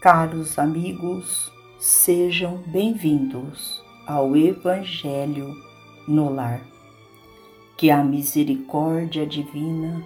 [0.00, 5.54] Caros amigos, sejam bem-vindos ao Evangelho
[6.08, 6.62] no Lar.
[7.76, 10.02] Que a misericórdia divina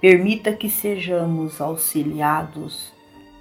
[0.00, 2.92] permita que sejamos auxiliados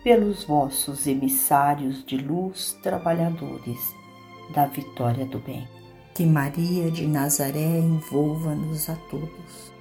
[0.03, 3.93] pelos vossos emissários de luz, trabalhadores
[4.51, 5.67] da vitória do bem.
[6.15, 9.71] Que Maria de Nazaré envolva-nos a todos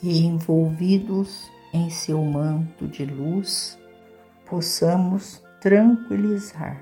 [0.00, 3.76] e, envolvidos em seu manto de luz,
[4.48, 6.80] possamos tranquilizar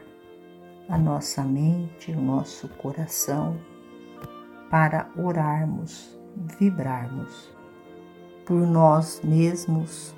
[0.89, 3.59] a nossa mente, o nosso coração,
[4.71, 6.19] para orarmos,
[6.59, 7.51] vibrarmos
[8.45, 10.15] por nós mesmos,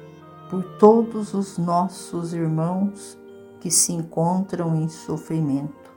[0.51, 3.17] por todos os nossos irmãos
[3.61, 5.93] que se encontram em sofrimento,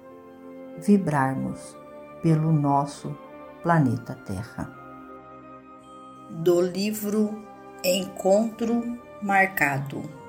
[0.85, 1.75] vibrarmos
[2.21, 3.17] pelo nosso
[3.63, 4.71] planeta Terra.
[6.29, 7.43] Do livro
[7.83, 10.20] Encontro Marcado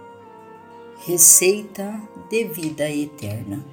[1.04, 2.00] Receita
[2.30, 3.66] de vida eterna.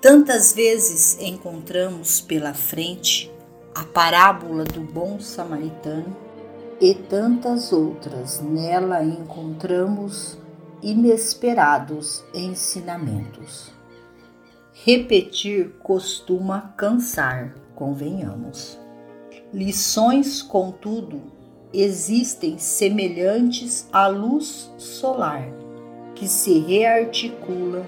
[0.00, 3.28] Tantas vezes encontramos pela frente
[3.74, 6.16] a parábola do bom samaritano
[6.80, 10.38] e tantas outras nela encontramos
[10.80, 13.72] inesperados ensinamentos.
[14.84, 18.78] Repetir costuma cansar, convenhamos.
[19.52, 21.20] Lições, contudo,
[21.72, 25.65] existem semelhantes à luz solar
[26.16, 27.86] que se rearticula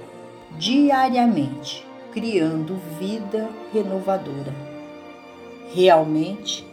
[0.56, 4.54] diariamente, criando vida renovadora.
[5.74, 6.66] Realmente,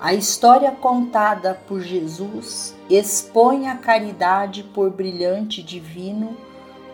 [0.00, 6.36] a história contada por Jesus expõe a caridade por brilhante divino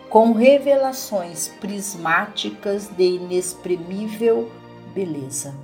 [0.09, 4.51] com revelações prismáticas de inexprimível
[4.93, 5.55] beleza.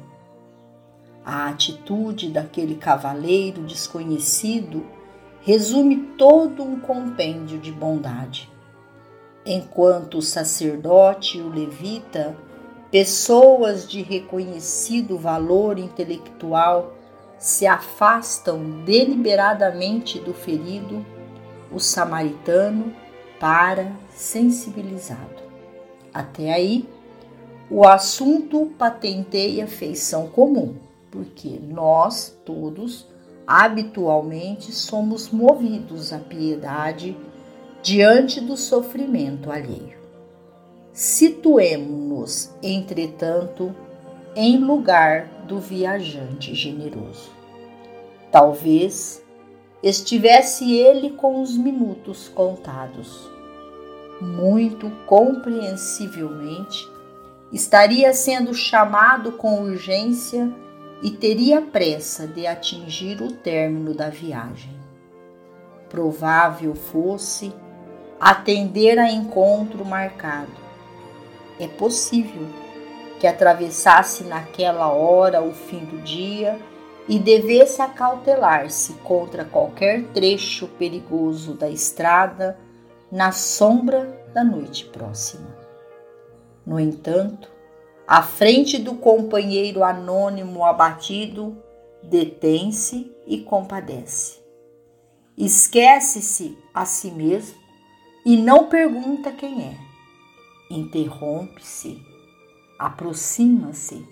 [1.26, 4.86] A atitude daquele cavaleiro desconhecido
[5.46, 8.52] resume todo um compêndio de bondade.
[9.46, 12.36] Enquanto o sacerdote e o levita,
[12.90, 16.96] pessoas de reconhecido valor intelectual,
[17.38, 21.06] se afastam deliberadamente do ferido,
[21.72, 22.92] o samaritano
[23.40, 25.44] para sensibilizado.
[26.12, 26.90] Até aí,
[27.70, 30.74] o assunto patenteia feição comum,
[31.12, 33.14] porque nós todos
[33.48, 37.16] habitualmente somos movidos à piedade
[37.82, 39.96] diante do sofrimento alheio.
[40.92, 43.76] Situemo-nos, entretanto,
[44.36, 47.30] em lugar do viajante generoso.
[48.32, 49.24] Talvez
[49.84, 53.30] estivesse ele com os minutos contados.
[54.20, 56.90] Muito compreensivelmente,
[57.52, 60.52] estaria sendo chamado com urgência
[61.02, 64.74] e teria pressa de atingir o término da viagem.
[65.90, 67.54] Provável fosse
[68.20, 70.52] atender a encontro marcado.
[71.60, 72.48] É possível
[73.20, 76.60] que atravessasse naquela hora o fim do dia
[77.08, 82.58] e devesse acautelar-se contra qualquer trecho perigoso da estrada
[83.12, 85.48] na sombra da noite próxima.
[86.66, 87.55] No entanto,
[88.08, 91.58] à frente do companheiro anônimo abatido,
[92.04, 94.40] detém-se e compadece.
[95.38, 97.60] Esquece-se a si mesmo
[98.26, 99.78] e não pergunta quem é.
[100.70, 102.02] Interrompe-se,
[102.78, 104.08] aproxima-se,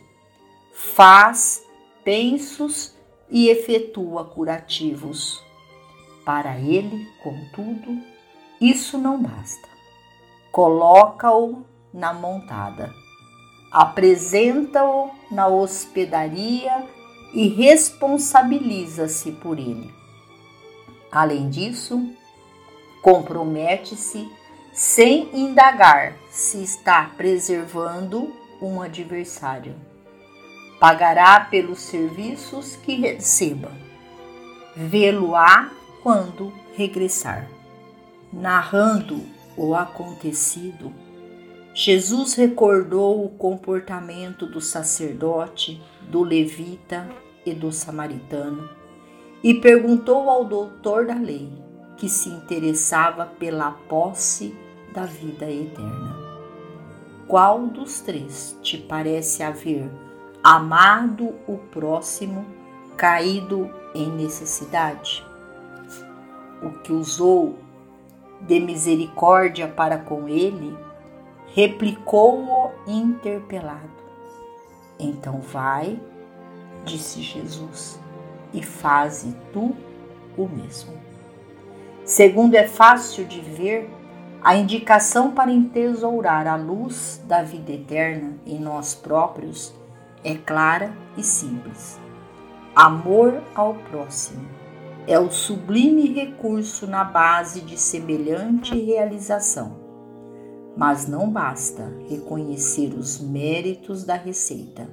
[0.74, 1.64] faz
[2.04, 2.96] pensos
[3.30, 5.42] e efetua curativos.
[6.26, 8.02] Para ele, contudo,
[8.60, 9.68] isso não basta.
[10.52, 13.03] Coloca-o na montada
[13.74, 16.86] apresenta-o na hospedaria
[17.34, 19.92] e responsabiliza-se por ele.
[21.12, 22.08] Além disso,
[23.02, 24.30] compromete-se
[24.72, 28.32] sem indagar se está preservando
[28.62, 29.76] um adversário.
[30.80, 33.72] Pagará pelos serviços que receba.
[34.76, 35.72] Vê-lo-á
[36.04, 37.48] quando regressar.
[38.32, 39.22] Narrando
[39.56, 40.92] o acontecido,
[41.76, 47.10] Jesus recordou o comportamento do sacerdote, do levita
[47.44, 48.70] e do samaritano
[49.44, 51.52] e perguntou ao doutor da lei,
[51.98, 54.56] que se interessava pela posse
[54.94, 56.16] da vida eterna:
[57.28, 59.90] Qual dos três te parece haver
[60.44, 62.46] amado o próximo
[62.96, 65.26] caído em necessidade?
[66.62, 67.58] O que usou
[68.42, 70.83] de misericórdia para com ele
[71.54, 74.04] replicou-o interpelado.
[75.00, 76.00] Então vai,
[76.84, 78.00] disse Jesus,
[78.54, 79.76] e faze tu
[80.38, 80.94] o mesmo.
[82.04, 83.90] Segundo é fácil de ver,
[84.46, 89.74] A indicação para entesourar a luz da vida eterna em nós próprios
[90.22, 91.98] é clara e simples.
[92.76, 94.46] Amor ao próximo
[95.08, 99.83] é o sublime recurso na base de semelhante realização.
[100.76, 104.90] Mas não basta reconhecer os méritos da receita,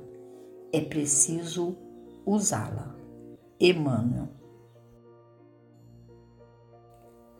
[0.72, 1.76] é preciso
[2.24, 3.00] usá-la.
[3.62, 4.28] Emmanuel.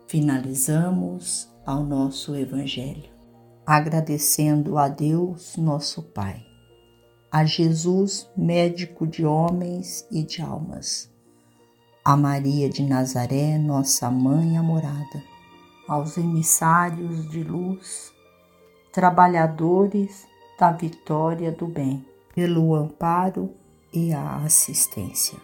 [0.07, 3.09] Finalizamos ao nosso Evangelho,
[3.65, 6.45] agradecendo a Deus, nosso Pai,
[7.31, 11.11] a Jesus, médico de homens e de almas,
[12.05, 15.23] a Maria de Nazaré, nossa mãe amorada,
[15.87, 18.13] aos emissários de luz,
[18.91, 20.27] trabalhadores
[20.59, 22.05] da vitória do bem,
[22.35, 23.49] pelo amparo
[23.93, 25.37] e a assistência.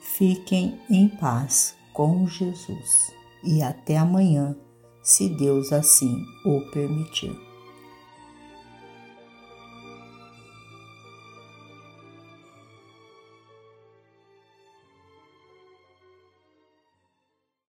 [0.00, 3.12] Fiquem em paz com Jesus
[3.42, 4.56] e até amanhã
[5.02, 7.51] se Deus assim o permitir.